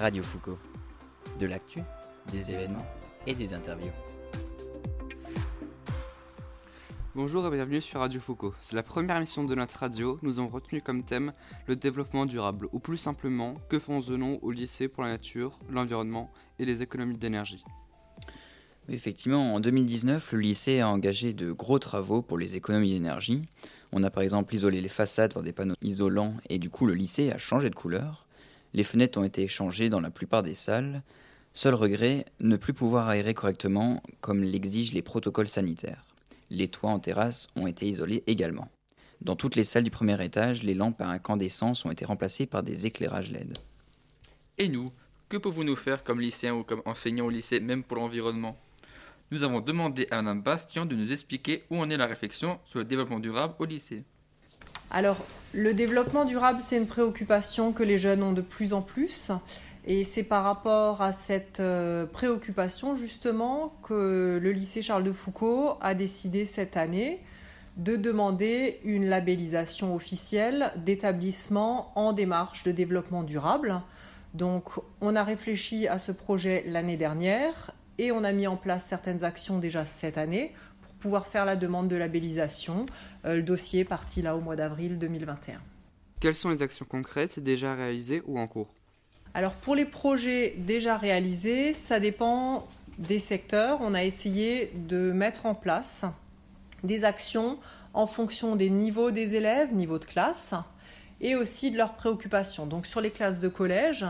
[0.00, 0.58] Radio Foucault.
[1.40, 1.80] De l'actu,
[2.30, 2.86] des événements
[3.26, 3.90] et des interviews.
[7.16, 8.54] Bonjour et bienvenue sur Radio Foucault.
[8.60, 10.20] C'est la première émission de notre radio.
[10.22, 11.32] Nous avons retenu comme thème
[11.66, 16.30] le développement durable, ou plus simplement, que faisons-nous au lycée pour la nature, l'environnement
[16.60, 17.64] et les économies d'énergie.
[18.88, 23.42] Effectivement, en 2019, le lycée a engagé de gros travaux pour les économies d'énergie.
[23.90, 26.94] On a par exemple isolé les façades par des panneaux isolants et du coup le
[26.94, 28.27] lycée a changé de couleur.
[28.74, 31.02] Les fenêtres ont été échangées dans la plupart des salles.
[31.52, 36.04] Seul regret, ne plus pouvoir aérer correctement comme l'exigent les protocoles sanitaires.
[36.50, 38.68] Les toits en terrasse ont été isolés également.
[39.20, 42.62] Dans toutes les salles du premier étage, les lampes à incandescence ont été remplacées par
[42.62, 43.58] des éclairages LED.
[44.58, 44.92] Et nous,
[45.28, 48.56] que pouvons-nous faire comme lycéens ou comme enseignants au lycée, même pour l'environnement?
[49.30, 52.78] Nous avons demandé à Mme Bastien de nous expliquer où en est la réflexion sur
[52.78, 54.04] le développement durable au lycée.
[54.90, 55.18] Alors,
[55.52, 59.30] le développement durable, c'est une préoccupation que les jeunes ont de plus en plus.
[59.86, 65.78] Et c'est par rapport à cette euh, préoccupation justement que le lycée Charles de Foucault
[65.80, 67.20] a décidé cette année
[67.78, 73.80] de demander une labellisation officielle d'établissement en démarche de développement durable.
[74.34, 78.84] Donc on a réfléchi à ce projet l'année dernière et on a mis en place
[78.84, 80.52] certaines actions déjà cette année
[81.00, 82.86] pouvoir faire la demande de labellisation.
[83.24, 85.60] Euh, le dossier est parti là au mois d'avril 2021.
[86.20, 88.68] Quelles sont les actions concrètes déjà réalisées ou en cours?
[89.34, 92.66] Alors pour les projets déjà réalisés, ça dépend
[92.98, 93.78] des secteurs.
[93.80, 96.04] On a essayé de mettre en place
[96.82, 97.58] des actions
[97.94, 100.54] en fonction des niveaux des élèves, niveau de classe,
[101.20, 102.66] et aussi de leurs préoccupations.
[102.66, 104.06] Donc sur les classes de collège,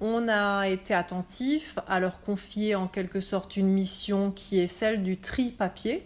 [0.00, 5.02] on a été attentif à leur confier en quelque sorte une mission qui est celle
[5.02, 6.02] du tri papier.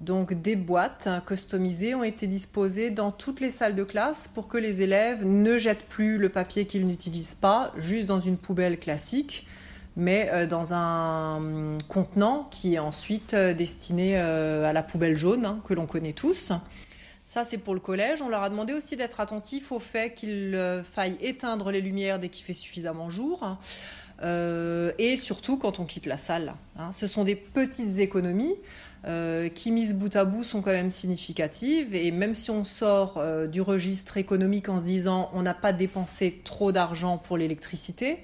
[0.00, 4.56] Donc des boîtes customisées ont été disposées dans toutes les salles de classe pour que
[4.56, 9.46] les élèves ne jettent plus le papier qu'ils n'utilisent pas juste dans une poubelle classique,
[9.96, 15.44] mais euh, dans un contenant qui est ensuite euh, destiné euh, à la poubelle jaune
[15.44, 16.52] hein, que l'on connaît tous.
[17.26, 18.22] Ça, c'est pour le collège.
[18.22, 22.28] On leur a demandé aussi d'être attentifs au fait qu'il faille éteindre les lumières dès
[22.28, 23.56] qu'il fait suffisamment jour.
[24.22, 26.54] Et surtout quand on quitte la salle.
[26.78, 26.92] Hein.
[26.92, 28.56] Ce sont des petites économies.
[29.06, 31.94] Euh, qui mises bout à bout sont quand même significatives.
[31.94, 35.72] Et même si on sort euh, du registre économique en se disant on n'a pas
[35.72, 38.18] dépensé trop d'argent pour l'électricité,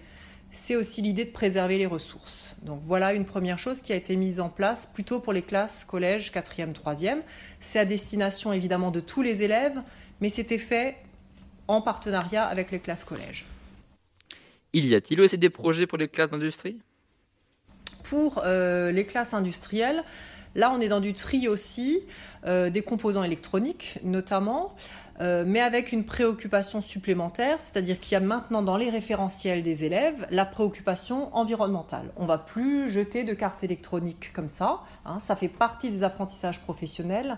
[0.51, 2.57] c'est aussi l'idée de préserver les ressources.
[2.63, 5.85] Donc voilà une première chose qui a été mise en place plutôt pour les classes
[5.85, 7.19] collège 4e, 3e.
[7.61, 9.81] C'est à destination évidemment de tous les élèves,
[10.21, 10.97] mais c'était fait
[11.69, 13.47] en partenariat avec les classes collèges.
[14.77, 16.79] Il y a-t-il aussi des projets pour les classes d'industrie?
[18.05, 20.05] Pour euh, les classes industrielles,
[20.57, 22.01] Là, on est dans du tri aussi,
[22.47, 24.75] euh, des composants électroniques notamment,
[25.21, 29.85] euh, mais avec une préoccupation supplémentaire, c'est-à-dire qu'il y a maintenant dans les référentiels des
[29.85, 32.11] élèves la préoccupation environnementale.
[32.17, 35.21] On ne va plus jeter de cartes électroniques comme ça, hein.
[35.21, 37.37] ça fait partie des apprentissages professionnels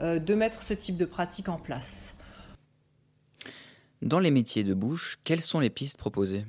[0.00, 2.16] euh, de mettre ce type de pratique en place.
[4.00, 6.46] Dans les métiers de bouche, quelles sont les pistes proposées?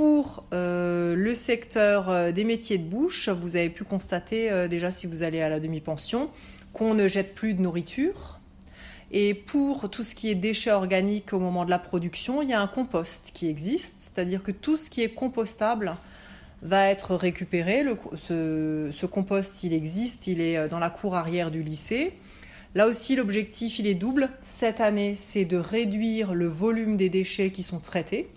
[0.00, 4.90] Pour euh, le secteur euh, des métiers de bouche, vous avez pu constater euh, déjà
[4.90, 6.30] si vous allez à la demi-pension
[6.72, 8.40] qu'on ne jette plus de nourriture.
[9.12, 12.54] Et pour tout ce qui est déchets organiques au moment de la production, il y
[12.54, 15.94] a un compost qui existe, c'est-à-dire que tout ce qui est compostable
[16.62, 17.84] va être récupéré.
[18.16, 22.14] ce, ce, compost, il existe, il est dans la cour arrière du lycée.
[22.74, 24.30] Là aussi, l'objectif, il est double.
[24.40, 28.30] Cette année, c'est de réduire le volume des déchets qui sont traités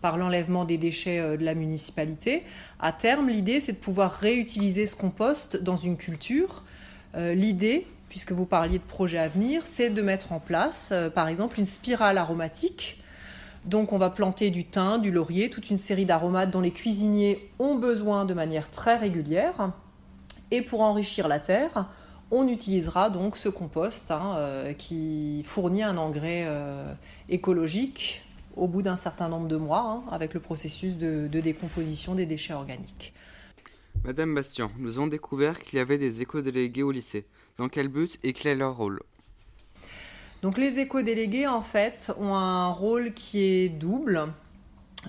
[0.00, 2.44] par l'enlèvement des déchets euh, de la municipalité.
[2.80, 6.62] À terme, l'idée, c'est de pouvoir réutiliser ce compost dans une culture.
[7.16, 11.10] Euh, l'idée, puisque vous parliez de projets à venir, c'est de mettre en place, euh,
[11.10, 13.02] par exemple, une spirale aromatique.
[13.64, 17.50] Donc on va planter du thym, du laurier, toute une série d'aromates dont les cuisiniers
[17.58, 19.72] ont besoin de manière très régulière.
[20.52, 21.88] Et pour enrichir la terre,
[22.30, 24.36] on utilisera donc ce compost hein,
[24.78, 26.46] qui fournit un engrais
[27.28, 28.25] écologique
[28.56, 32.54] au bout d'un certain nombre de mois hein, avec le processus de, décomposition des déchets
[32.54, 33.12] organiques.
[34.04, 37.26] Madame Bastien, nous avons découvert qu'il y avait des éco-délégués au lycée.
[37.58, 39.00] Dans quel but et quel est leur rôle?
[40.42, 44.28] Donc les éco-délégués en fait ont un rôle qui est double,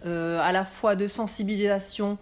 [0.05, 2.17] euh, à la fois de sensibilisation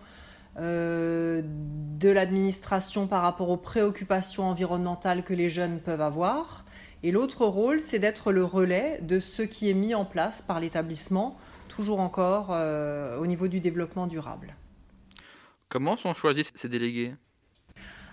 [0.57, 6.64] euh, de l'administration par rapport aux préoccupations environnementales que les jeunes peuvent avoir,
[7.03, 10.59] et l'autre rôle, c'est d'être le relais de ce qui est mis en place par
[10.59, 11.37] l'établissement,
[11.67, 14.55] toujours encore euh, au niveau du développement durable.
[15.69, 17.13] Comment sont choisis ces délégués?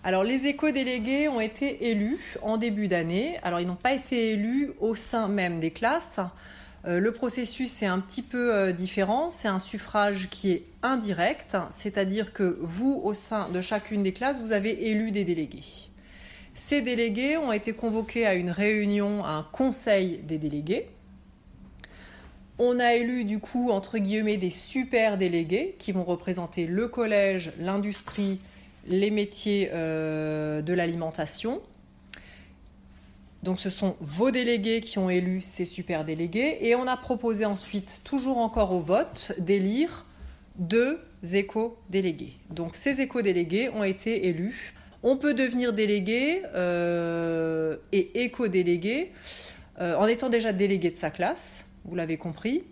[0.05, 3.39] Alors les éco-délégués ont été élus en début d'année.
[3.43, 6.19] Alors ils n'ont pas été élus au sein même des classes.
[6.85, 9.31] Euh, le processus est un petit peu euh, différent.
[9.31, 14.43] C'est un suffrage qui est indirect, c'est-à-dire que vous, au sein de chacune des classes,
[14.43, 15.63] vous avez élu des délégués.
[16.55, 20.89] Ces délégués ont été convoqués à une réunion, à un conseil des délégués.
[22.59, 27.53] On a élu du coup, entre guillemets, des super délégués qui vont représenter le collège,
[27.59, 28.39] l'industrie,
[28.87, 31.63] les métiers euh, de l'alimentation.
[33.43, 37.45] Donc ce sont vos délégués qui ont élu ces super délégués et on a proposé
[37.45, 40.05] ensuite, toujours encore au vote, d'élire
[40.57, 41.01] deux
[41.33, 42.35] éco-délégués.
[42.51, 44.75] Donc ces éco-délégués ont été élus.
[45.03, 49.13] On peut devenir délégué euh, et éco-délégué
[49.81, 52.63] euh, en étant déjà délégué de sa classe, vous l'avez compris,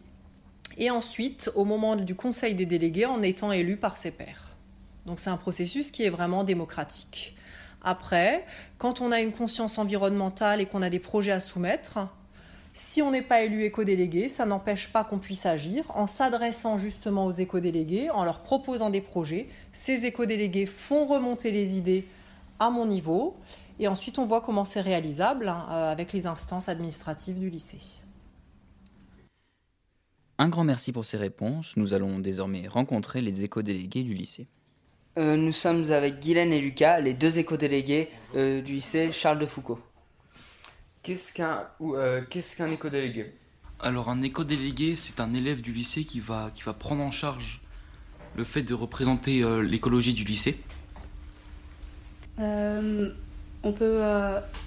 [0.78, 4.56] et ensuite au moment du conseil des délégués en étant élu par ses pairs.
[5.06, 7.34] Donc c'est un processus qui est vraiment démocratique.
[7.82, 8.44] Après,
[8.78, 11.98] quand on a une conscience environnementale et qu'on a des projets à soumettre,
[12.72, 17.26] si on n'est pas élu éco-délégué, ça n'empêche pas qu'on puisse agir en s'adressant justement
[17.26, 19.48] aux éco-délégués, en leur proposant des projets.
[19.72, 22.06] Ces éco-délégués font remonter les idées
[22.60, 23.36] à mon niveau
[23.80, 28.00] et ensuite on voit comment c'est réalisable hein, euh, avec les instances administratives du lycée.
[30.40, 31.76] Un grand merci pour ces réponses.
[31.76, 34.48] Nous allons désormais rencontrer les éco-délégués du lycée.
[35.18, 39.44] Euh, nous sommes avec Guylaine et Lucas, les deux éco-délégués euh, du lycée Charles de
[39.44, 39.78] Foucault.
[41.02, 43.34] Qu'est-ce qu'un euh, qu'est-ce qu'un éco-délégué?
[43.80, 47.60] Alors un éco-délégué, c'est un élève du lycée qui va, qui va prendre en charge
[48.34, 50.58] le fait de représenter l'écologie du lycée.
[52.38, 54.02] On peut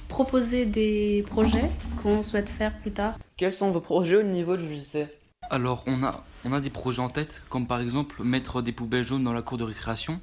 [0.07, 1.69] proposer des projets
[2.01, 3.17] qu'on souhaite faire plus tard.
[3.37, 5.07] Quels sont vos projets au niveau du lycée?
[5.49, 9.05] Alors on a, on a des projets en tête, comme par exemple mettre des poubelles
[9.05, 10.19] jaunes dans la cour de récréation.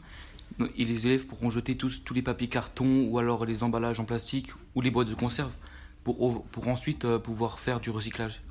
[0.76, 4.04] Et les élèves pourront jeter tous, tous les papiers cartons ou alors les emballages en
[4.04, 5.52] plastique ou les boîtes de conserve
[6.04, 8.42] pour, pour ensuite euh, pouvoir faire du recyclage.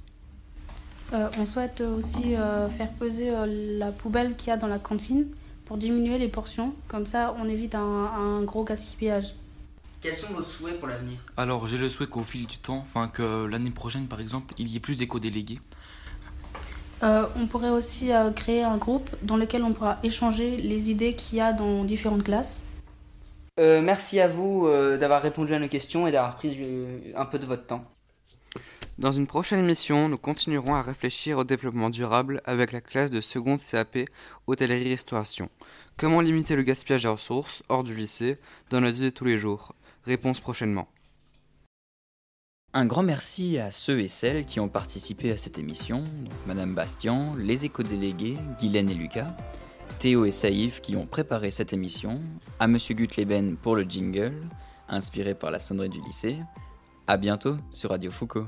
[1.13, 3.31] Euh, on souhaite aussi euh, faire peser
[3.77, 5.25] la poubelle qu'il y a dans la cantine
[5.69, 6.74] pour diminuer les portions.
[6.88, 9.36] Comme ça, on évite un, un gros gaspillage.
[10.01, 11.19] Quels sont vos souhaits pour l'avenir?
[11.38, 14.68] Alors, j'ai le souhait qu'au fil du temps, enfin que l'année prochaine par exemple, il
[14.68, 15.60] y ait plus d'éco-délégués
[17.01, 21.13] euh, on pourrait aussi euh, créer un groupe dans lequel on pourra échanger les idées
[21.13, 22.62] qu'il y a dans différentes classes.
[23.57, 24.68] Euh, merci à vous
[25.00, 26.60] d'avoir répondu à nos questions et d'avoir pris
[27.15, 27.86] un peu de votre temps.
[29.00, 33.22] Dans une prochaine émission, nous continuerons à réfléchir au développement durable avec la classe de
[33.22, 34.00] seconde CAP
[34.46, 35.50] hôtellerie-restauration.
[35.96, 39.38] Comment limiter le gaspillage de ressources hors du lycée dans notre vie de tous les
[39.38, 39.74] jours?
[40.04, 40.90] Réponse prochainement.
[42.74, 46.04] Un grand merci à ceux et celles qui ont participé à cette émission,
[46.46, 49.34] Madame Bastian, les éco-délégués, Guylaine et Lucas,
[50.00, 52.19] Théo et Saïf qui ont préparé cette émission,
[52.60, 54.50] à Monsieur Gutleben pour le jingle,
[54.90, 56.36] inspiré par la sonnerie du lycée.
[57.07, 58.46] À bientôt sur Radio Foucault.